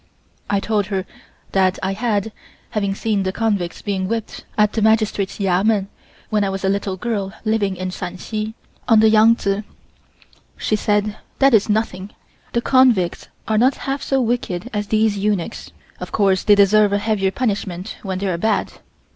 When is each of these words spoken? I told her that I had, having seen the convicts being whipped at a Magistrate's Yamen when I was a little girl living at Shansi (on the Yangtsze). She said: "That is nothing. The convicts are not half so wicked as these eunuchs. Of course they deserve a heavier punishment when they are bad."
I 0.49 0.59
told 0.59 0.87
her 0.87 1.05
that 1.51 1.77
I 1.83 1.93
had, 1.93 2.31
having 2.71 2.95
seen 2.95 3.21
the 3.21 3.31
convicts 3.31 3.83
being 3.83 4.07
whipped 4.07 4.45
at 4.57 4.75
a 4.75 4.81
Magistrate's 4.81 5.39
Yamen 5.39 5.89
when 6.31 6.43
I 6.43 6.49
was 6.49 6.65
a 6.65 6.69
little 6.69 6.97
girl 6.97 7.33
living 7.45 7.79
at 7.79 7.89
Shansi 7.89 8.55
(on 8.87 8.99
the 8.99 9.11
Yangtsze). 9.11 9.63
She 10.57 10.75
said: 10.75 11.17
"That 11.37 11.53
is 11.53 11.69
nothing. 11.69 12.09
The 12.53 12.61
convicts 12.61 13.27
are 13.47 13.59
not 13.59 13.75
half 13.85 14.01
so 14.01 14.19
wicked 14.19 14.71
as 14.73 14.87
these 14.87 15.19
eunuchs. 15.19 15.69
Of 15.99 16.11
course 16.11 16.41
they 16.41 16.55
deserve 16.55 16.93
a 16.93 16.97
heavier 16.97 17.29
punishment 17.29 17.97
when 18.01 18.17
they 18.17 18.27
are 18.27 18.39
bad." 18.39 18.73